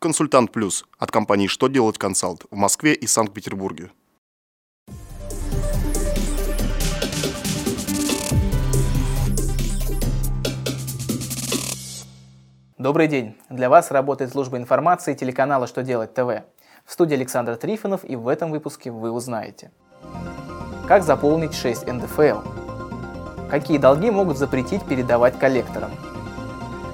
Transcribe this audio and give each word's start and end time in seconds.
Консультант 0.00 0.52
Плюс 0.52 0.84
от 0.96 1.10
компании 1.10 1.48
«Что 1.48 1.66
делать 1.66 1.98
консалт» 1.98 2.44
в 2.52 2.54
Москве 2.54 2.94
и 2.94 3.08
Санкт-Петербурге. 3.08 3.90
Добрый 12.78 13.08
день! 13.08 13.34
Для 13.50 13.68
вас 13.68 13.90
работает 13.90 14.30
служба 14.30 14.56
информации 14.58 15.14
телеканала 15.14 15.66
«Что 15.66 15.82
делать 15.82 16.14
ТВ». 16.14 16.44
В 16.84 16.92
студии 16.92 17.14
Александр 17.14 17.56
Трифонов 17.56 18.04
и 18.04 18.14
в 18.14 18.28
этом 18.28 18.52
выпуске 18.52 18.92
вы 18.92 19.10
узнаете 19.10 19.72
Как 20.86 21.02
заполнить 21.02 21.54
6 21.54 21.88
НДФЛ? 21.88 22.38
Какие 23.50 23.78
долги 23.78 24.12
могут 24.12 24.38
запретить 24.38 24.84
передавать 24.84 25.36
коллекторам? 25.40 25.90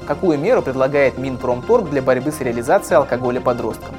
Какую 0.07 0.39
меру 0.39 0.61
предлагает 0.61 1.17
Минпромторг 1.17 1.89
для 1.89 2.03
борьбы 2.03 2.31
с 2.31 2.41
реализацией 2.43 2.99
алкоголя 2.99 3.41
подросткам? 3.41 3.97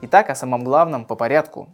Итак, 0.00 0.30
о 0.30 0.34
самом 0.34 0.64
главном 0.64 1.04
по 1.04 1.14
порядку. 1.14 1.68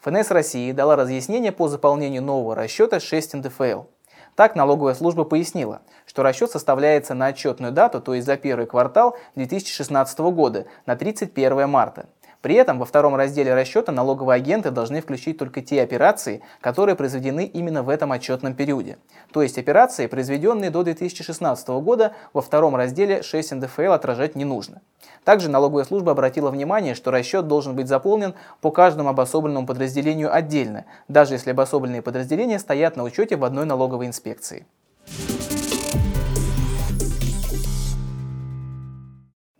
ФНС 0.00 0.30
России 0.30 0.72
дала 0.72 0.96
разъяснение 0.96 1.50
по 1.50 1.68
заполнению 1.68 2.22
нового 2.22 2.54
расчета 2.54 3.00
6 3.00 3.34
НДФЛ– 3.34 3.84
так 4.34 4.56
налоговая 4.56 4.94
служба 4.94 5.24
пояснила, 5.24 5.82
что 6.06 6.22
расчет 6.22 6.50
составляется 6.50 7.12
на 7.12 7.26
отчетную 7.26 7.70
дату, 7.70 8.00
то 8.00 8.14
есть 8.14 8.26
за 8.26 8.38
первый 8.38 8.66
квартал 8.66 9.16
2016 9.34 10.18
года, 10.20 10.66
на 10.86 10.96
31 10.96 11.68
марта. 11.68 12.06
При 12.42 12.56
этом 12.56 12.80
во 12.80 12.84
втором 12.84 13.14
разделе 13.14 13.54
расчета 13.54 13.92
налоговые 13.92 14.36
агенты 14.36 14.72
должны 14.72 15.00
включить 15.00 15.38
только 15.38 15.62
те 15.62 15.80
операции, 15.80 16.42
которые 16.60 16.96
произведены 16.96 17.46
именно 17.46 17.84
в 17.84 17.88
этом 17.88 18.10
отчетном 18.10 18.54
периоде. 18.54 18.98
То 19.32 19.42
есть 19.42 19.58
операции, 19.58 20.08
произведенные 20.08 20.70
до 20.70 20.82
2016 20.82 21.68
года, 21.68 22.14
во 22.32 22.42
втором 22.42 22.74
разделе 22.74 23.22
6 23.22 23.52
НДФЛ 23.52 23.92
отражать 23.92 24.34
не 24.34 24.44
нужно. 24.44 24.82
Также 25.24 25.48
налоговая 25.48 25.84
служба 25.84 26.12
обратила 26.12 26.50
внимание, 26.50 26.96
что 26.96 27.12
расчет 27.12 27.46
должен 27.46 27.76
быть 27.76 27.86
заполнен 27.86 28.34
по 28.60 28.72
каждому 28.72 29.10
обособленному 29.10 29.64
подразделению 29.64 30.34
отдельно, 30.34 30.84
даже 31.06 31.34
если 31.34 31.52
обособленные 31.52 32.02
подразделения 32.02 32.58
стоят 32.58 32.96
на 32.96 33.04
учете 33.04 33.36
в 33.36 33.44
одной 33.44 33.66
налоговой 33.66 34.08
инспекции. 34.08 34.66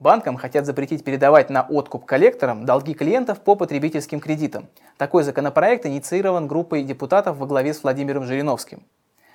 Банкам 0.02 0.36
хотят 0.36 0.66
запретить 0.66 1.04
передавать 1.04 1.48
на 1.48 1.62
откуп 1.62 2.06
коллекторам 2.06 2.66
долги 2.66 2.92
клиентов 2.92 3.38
по 3.38 3.54
потребительским 3.54 4.18
кредитам. 4.18 4.68
Такой 4.96 5.22
законопроект 5.22 5.86
инициирован 5.86 6.48
группой 6.48 6.82
депутатов 6.82 7.36
во 7.36 7.46
главе 7.46 7.72
с 7.72 7.84
Владимиром 7.84 8.24
Жириновским. 8.24 8.82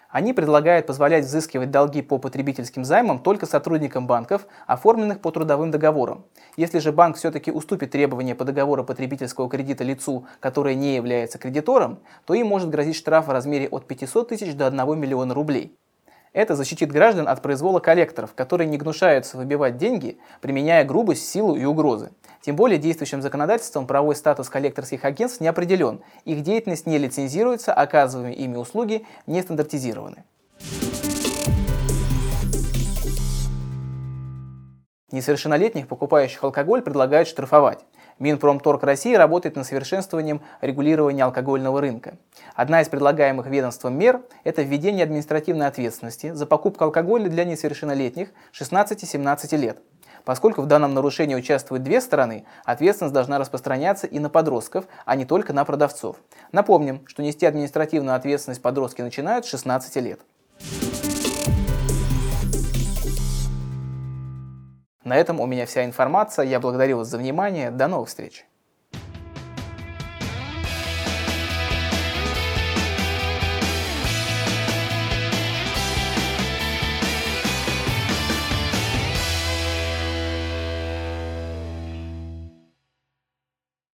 Они 0.10 0.34
предлагают 0.34 0.86
позволять 0.86 1.24
взыскивать 1.24 1.72
долги 1.72 2.02
по 2.02 2.18
потребительским 2.18 2.84
займам 2.84 3.20
только 3.20 3.46
сотрудникам 3.46 4.08
банков, 4.08 4.46
оформленных 4.66 5.22
по 5.22 5.32
трудовым 5.32 5.72
договорам. 5.72 6.26
Если 6.58 6.80
же 6.80 6.92
банк 6.92 7.16
все-таки 7.16 7.50
уступит 7.50 7.92
требования 7.92 8.36
по 8.36 8.44
договору 8.44 8.84
потребительского 8.84 9.50
кредита 9.50 9.86
лицу, 9.86 10.28
которое 10.42 10.76
не 10.76 10.96
является 10.96 11.38
кредитором, 11.38 12.00
то 12.26 12.34
им 12.34 12.48
может 12.48 12.70
грозить 12.70 12.98
штраф 12.98 13.28
в 13.28 13.32
размере 13.32 13.70
от 13.70 13.88
500 13.88 14.28
тысяч 14.28 14.54
до 14.54 14.68
1 14.68 15.00
миллиона 15.00 15.34
рублей. 15.34 15.78
Это 16.34 16.56
защитит 16.56 16.92
граждан 16.92 17.28
от 17.28 17.42
произвола 17.42 17.80
коллекторов, 17.80 18.34
которые 18.34 18.68
не 18.68 18.78
гнушаются 18.78 19.38
выбивать 19.38 19.78
деньги, 19.78 20.18
применяя 20.42 20.84
грубость, 20.84 21.28
силу 21.28 21.56
и 21.56 21.64
угрозы. 21.64 22.12
Тем 22.42 22.56
более 22.56 22.78
действующим 22.78 23.22
законодательством 23.22 23.88
правовой 23.88 24.16
статус 24.16 24.50
коллекторских 24.50 25.04
агентств 25.06 25.42
не 25.42 25.48
определен, 25.48 26.02
их 26.26 26.44
деятельность 26.44 26.86
не 26.86 26.98
лицензируется, 26.98 27.74
оказываемые 27.74 28.36
ими 28.36 28.58
услуги 28.58 29.06
не 29.26 29.42
стандартизированы. 29.42 30.24
Несовершеннолетних, 35.10 35.88
покупающих 35.88 36.44
алкоголь, 36.44 36.82
предлагают 36.82 37.30
штрафовать. 37.30 37.80
Минпромторг 38.20 38.84
России 38.84 39.14
работает 39.14 39.56
над 39.56 39.68
совершенствованием 39.68 40.42
регулирования 40.62 41.24
алкогольного 41.24 41.82
рынка. 41.82 42.18
Одна 42.56 42.82
из 42.82 42.90
предлагаемых 42.90 43.48
ведомством 43.48 43.98
мер– 43.98 44.22
это 44.44 44.64
введение 44.64 45.04
административной 45.04 45.68
ответственности 45.68 46.34
за 46.34 46.46
покупку 46.46 46.86
алкоголя 46.86 47.30
для 47.30 47.46
несовершеннолетних 47.46 48.30
16-17 48.54 49.58
лет. 49.58 49.78
Поскольку 50.26 50.62
в 50.62 50.66
данном 50.66 50.94
нарушении 50.94 51.36
участвуют 51.36 51.84
две 51.84 52.02
стороны, 52.02 52.46
ответственность 52.66 53.14
должна 53.14 53.40
распространяться 53.40 54.08
и 54.08 54.20
на 54.20 54.30
подростков, 54.30 54.86
а 55.06 55.16
не 55.16 55.26
только 55.26 55.54
на 55.54 55.64
продавцов. 55.64 56.18
Напомним, 56.52 57.04
что 57.06 57.24
нести 57.24 57.46
административную 57.46 58.16
ответственность 58.16 58.62
подростки 58.62 59.02
начинают 59.02 59.46
с 59.46 59.50
16 59.50 59.96
лет. 59.98 60.20
На 65.08 65.16
этом 65.16 65.40
у 65.40 65.46
меня 65.46 65.66
вся 65.66 65.86
информация. 65.86 66.44
Я 66.44 66.60
благодарю 66.60 66.98
вас 66.98 67.08
за 67.08 67.18
внимание. 67.18 67.72
До 67.72 67.88
новых 67.88 68.10
встреч! 68.10 68.46